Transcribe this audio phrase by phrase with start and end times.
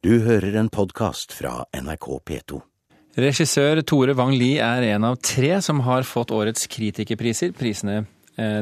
[0.00, 2.58] Du hører en podkast fra NRK P2.
[3.20, 7.52] Regissør Tore Wang Lie er en av tre som har fått årets kritikerpriser.
[7.52, 8.06] Prisene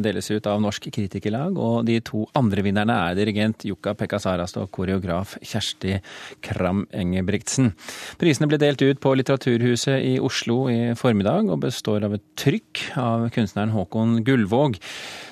[0.04, 4.58] deles ut av Norsk Kritikerlag, og de to andre vinnerne er dirigent Jukka Pekka Sarast
[4.61, 5.99] og koreograf Kjersti
[6.45, 7.72] Kram Engebrigtsen.
[8.21, 12.85] Prisene ble delt ut på Litteraturhuset i Oslo i formiddag, og består av et trykk
[12.99, 14.79] av kunstneren Håkon Gullvåg.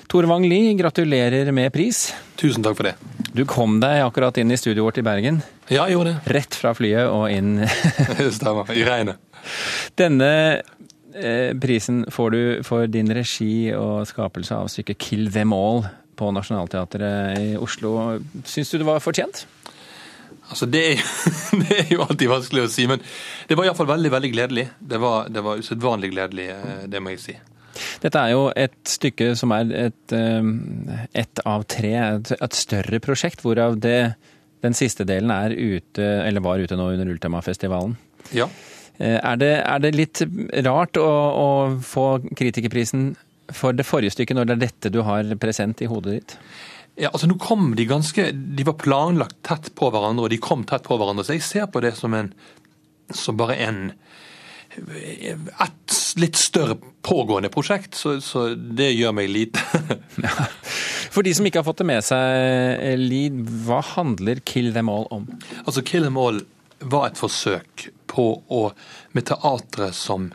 [0.07, 2.07] Tore Wang Lie, gratulerer med pris.
[2.39, 2.95] Tusen takk for det.
[3.35, 5.41] Du kom deg akkurat inn i studioet vårt i Bergen.
[5.67, 6.35] Ja, jeg gjorde det.
[6.37, 7.59] Rett fra flyet og inn.
[8.37, 8.71] Stemmer.
[8.71, 9.19] I regnet.
[9.99, 10.73] Denne eh,
[11.61, 17.39] prisen får du for din regi og skapelse av stykket 'Kill Them All' på Nationaltheatret
[17.39, 18.19] i Oslo.
[18.45, 19.45] Syns du det var fortjent?
[20.47, 21.03] Altså, det er,
[21.61, 23.03] det er jo alltid vanskelig å si, men
[23.49, 24.65] det var iallfall veldig veldig gledelig.
[24.79, 27.37] Det var, det var usedvanlig gledelig, eh, det må jeg si.
[28.01, 30.13] Dette er jo et stykke som er et,
[31.13, 34.15] et av tre, et, et, større prosjekt, hvorav det,
[34.65, 37.93] den siste delen er ute, eller var ute nå under Ultima-festivalen.
[38.33, 38.47] Ja.
[38.97, 40.21] Er det, er det, litt
[40.65, 41.49] rart å, å,
[41.85, 43.11] få kritikerprisen
[43.53, 46.37] for det forrige stykket, når det er dette du har present i hodet ditt?
[46.97, 50.65] Ja, altså nå kom De ganske, de var planlagt tett på hverandre, og de kom
[50.67, 51.27] tett på hverandre.
[51.27, 52.33] Så jeg ser på det som, en,
[53.13, 53.81] som bare en
[54.77, 59.63] et litt større pågående prosjekt, så, så det gjør meg lite.
[60.25, 60.33] ja.
[61.13, 65.09] For de som ikke har fått det med seg, Lid, hva handler 'Kill Them All'
[65.13, 65.25] om?
[65.65, 66.43] Altså, 'Kill Them All'
[66.79, 67.87] var et forsøk
[68.17, 68.61] på å,
[69.13, 70.31] med teatret som,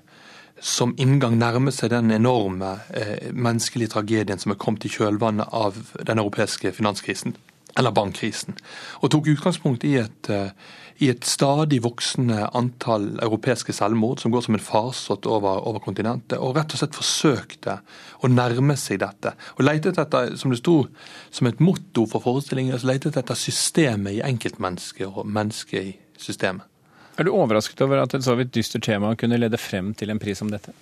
[0.56, 5.80] som inngang, nærme seg den enorme eh, menneskelige tragedien som er kommet i kjølvannet av
[5.98, 7.34] den europeiske finanskrisen,
[7.76, 8.54] eller bankkrisen,
[9.00, 10.54] og tok utgangspunkt i et eh,
[11.02, 16.38] i et stadig voksende antall europeiske selvmord som går som en farsott over, over, kontinentet,
[16.38, 17.78] og rett og slett forsøkte
[18.22, 19.34] å nærme seg dette.
[19.56, 20.82] Og letet etter, som det sto
[21.30, 26.71] som et motto for forestillingen, så letet etter systemet i enkeltmennesket og mennesket i systemet.
[27.18, 30.20] Er du overrasket over at et så vidt dystert tema kunne lede frem til en
[30.22, 30.72] pris som dette?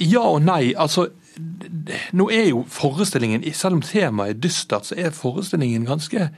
[0.00, 0.74] Ja og nei.
[0.78, 1.08] altså
[2.16, 6.30] nå er jo forestillingen, Selv om temaet er dystert, så er forestillingen ganske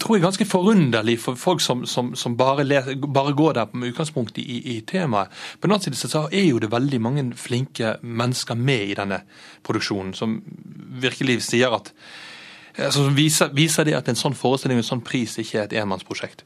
[0.00, 3.92] tror jeg ganske forunderlig for folk som, som, som bare, leser, bare, går der med
[3.92, 5.30] utgangspunkt i, i, temaet.
[5.60, 9.20] På den annen side så er jo det veldig mange flinke mennesker med i denne
[9.62, 10.40] produksjonen, som
[11.02, 11.92] virkelig sier at
[12.74, 15.78] altså viser, viser det at en sånn forestilling og en sånn pris ikke er et
[15.84, 16.42] enmannsprosjekt.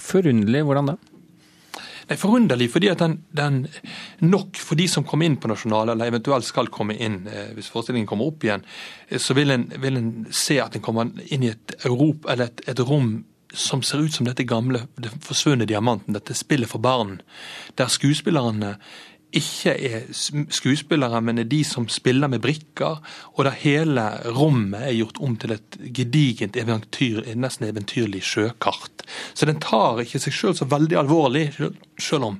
[0.00, 0.96] Forunderlig, hvordan da?
[2.08, 3.60] Nei, Forunderlig fordi at den, den,
[4.24, 7.70] nok for de som kommer inn på nasjonale, eller eventuelt skal komme inn eh, hvis
[7.72, 8.64] forestillingen kommer opp igjen,
[9.08, 12.52] eh, så vil en, vil en se at en kommer inn i et, Europa, eller
[12.52, 13.22] et, et rom
[13.54, 17.20] som ser ut som dette gamle, det forsvunne diamanten, dette spillet for barn,
[17.78, 18.74] der skuespillerne
[19.38, 23.00] ikke er skuespillere, men er de som spiller med brikker,
[23.34, 24.06] og der hele
[24.36, 29.06] rommet er gjort om til et gedigent eventyr, nesten eventyrlig sjøkart.
[29.34, 31.48] Så den tar ikke seg sjøl så veldig alvorlig,
[32.00, 32.38] sjøl om,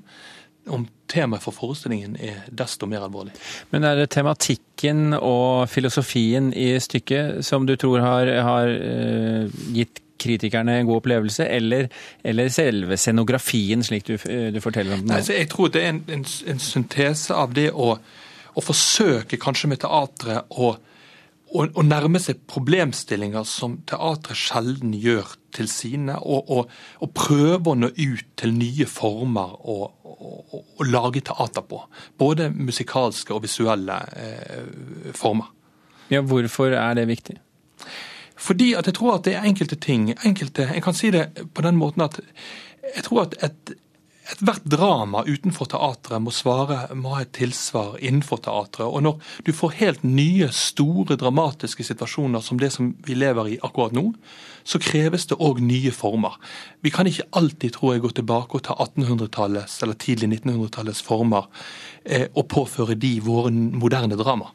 [0.71, 3.35] om temaet for forestillingen er desto mer alvorlig.
[3.73, 10.04] Men er det tematikken og filosofien i stykket som du tror har, har uh, gitt
[10.25, 11.89] kritikerne en god opplevelse, eller,
[12.25, 15.13] eller selve scenografien, slik du, du forteller om den?
[15.15, 17.95] Nei, jeg tror det er en, en, en syntese av det å,
[18.55, 20.75] å, forsøke kanskje med teatret å,
[21.55, 27.73] å, å nærme seg problemstillinger som teatret sjelden gjør til sine, og, og, og, prøve
[27.73, 29.79] å nå ut til nye former å,
[30.87, 31.81] lage teater på.
[32.19, 35.51] Både musikalske og visuelle eh, former.
[36.13, 37.37] Ja, Hvorfor er det viktig?
[38.37, 41.63] Fordi at jeg tror at det er enkelte ting enkelte, Jeg kan si det på
[41.63, 42.21] den måten at
[42.97, 43.77] jeg tror at et
[44.65, 48.87] drama utenfor teatret må, svare, må ha et tilsvar innenfor teatret.
[48.89, 53.59] Og når du får helt nye, store, dramatiske situasjoner som det som vi lever i
[53.61, 54.07] akkurat nå,
[54.65, 56.39] så kreves det òg nye former.
[56.81, 61.51] Vi kan ikke alltid, tror jeg, gå tilbake og ta 1800-tallets eller tidlig 1900-tallets former
[62.05, 64.55] eh, og påføre de våre moderne drama.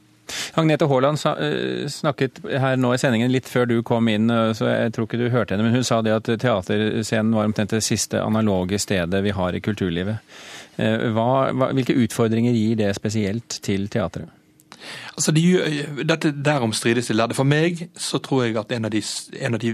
[0.60, 4.70] Agnete Haaland eh, snakket her nå i sendingen litt før du kom inn, eh, så
[4.70, 7.84] jeg tror ikke du hørte henne, men hun sa det at teaterscenen var omtrent det
[7.86, 10.20] siste analoge stedet vi har i kulturlivet.
[10.80, 14.30] Eh, hva, hvilke utfordringer gir det spesielt til teatret?
[15.18, 15.44] Altså, de,
[16.08, 17.36] dette Derom strides de lærde.
[17.36, 19.02] For meg så tror jeg at en av, de,
[19.40, 19.74] en av de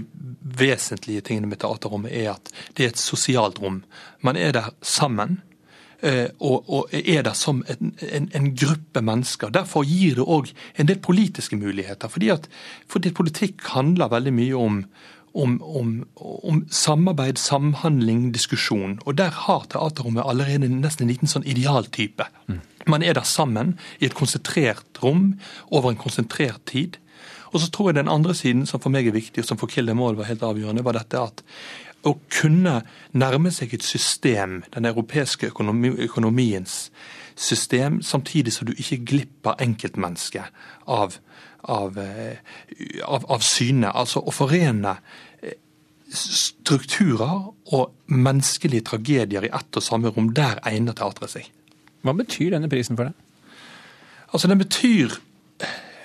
[0.58, 3.82] vesentlige tingene med teaterrommet er at det er et sosialt rom.
[4.26, 5.40] Man er der sammen.
[6.02, 9.48] Eh, og, og, er der som en, en, en, gruppe mennesker.
[9.48, 12.08] Derfor gir det òg en del politiske muligheter.
[12.08, 12.48] fordi at,
[12.88, 14.84] fordi politikk handler veldig mye om,
[15.34, 18.98] om, om, om, samarbeid, samhandling, diskusjon.
[19.06, 22.28] Og der har teaterrommet allerede nesten en liten sånn idealtype.
[22.86, 25.34] Man er der sammen i et konsentrert rom
[25.70, 27.00] over en konsentrert tid.
[27.54, 29.70] Og så tror jeg den andre siden som for meg er viktig, og som for
[29.70, 31.42] Kill Them All var helt avgjørende, var dette at
[32.06, 32.80] å kunne
[33.16, 36.86] nærme seg et system, den europeiske økonomi, økonomiens
[37.36, 40.54] system, samtidig som du ikke glipper enkeltmennesket
[40.86, 41.18] av,
[41.62, 42.38] av, eh,
[43.04, 43.92] av, av syne.
[43.92, 44.96] Altså å forene
[45.42, 45.58] eh,
[46.08, 50.32] strukturer og menneskelige tragedier i ett og samme rom.
[50.36, 51.52] Der egner teatret seg.
[52.06, 53.22] Hva betyr denne prisen for deg?
[54.32, 55.18] Altså, den betyr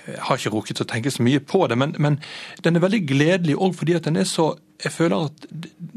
[0.02, 2.16] jeg har ikke rukket å tenke så mye på det, men, men
[2.64, 4.48] den er veldig gledelig òg fordi at den er så
[4.82, 5.44] Jeg føler at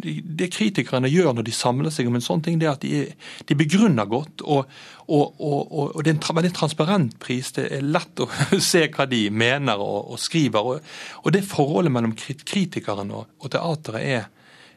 [0.05, 3.01] det, kritikerne gjør når de samler seg om en sånn ting, det er at de,
[3.49, 4.43] de begrunner godt.
[4.45, 4.69] Og,
[5.07, 7.49] og, og, og, det er en veldig transparent pris.
[7.55, 8.29] Det er lett å
[8.71, 10.77] se hva de mener og, skriver.
[11.23, 14.29] Og, det forholdet mellom kritikeren og, teateret er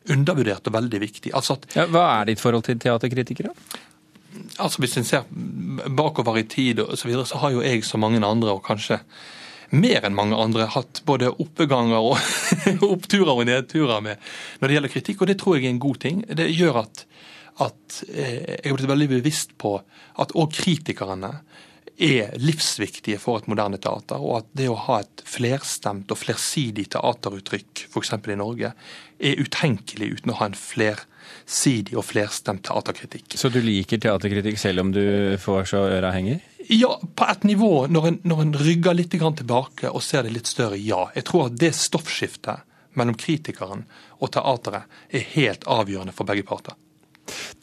[0.08, 1.34] undervurdert og veldig viktig.
[1.36, 3.52] Altså at, ja, hva er ditt forhold til teaterkritikere?
[4.58, 5.26] altså Hvis en ser
[5.96, 9.00] bakover i tid, og så, videre, så har jo jeg som mange andre, og kanskje
[9.70, 12.18] mer enn mange andre, hatt både oppeganger og
[12.92, 14.20] oppturer og nedturer med
[14.60, 15.22] når det gjelder kritikk.
[15.22, 16.22] Og det tror jeg er en god ting.
[16.40, 17.04] Det gjør at,
[17.66, 19.76] at eh, jeg har blitt veldig bevisst på
[20.18, 21.36] at òg kritikerne
[21.98, 26.86] er livsviktige for et moderne teater, og at det å ha et flerstemt og flersidig
[26.94, 28.12] teateruttrykk, f.eks.
[28.14, 28.70] i Norge,
[29.18, 33.34] er utenkelig uten å ha en flersidig og flerstemt teaterkritikk.
[33.40, 35.02] Så du liker teaterkritikk selv om du
[35.42, 36.38] får så øra henger?
[36.68, 37.86] Ja, på et nivå.
[37.88, 41.06] Når en, når en rygger litt tilbake og ser det litt større, ja.
[41.16, 42.66] Jeg tror at det stoffskiftet
[42.98, 43.86] mellom kritikeren
[44.18, 44.84] og teateret
[45.14, 46.76] er helt avgjørende for begge parter.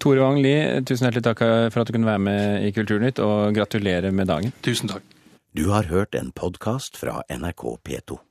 [0.02, 1.42] Tore Wang Lie, tusen hjertelig takk
[1.74, 4.54] for at du kunne være med i Kulturnytt, og gratulerer med dagen.
[4.66, 5.06] Tusen takk.
[5.56, 8.26] Du har hørt en podkast fra NRK P2.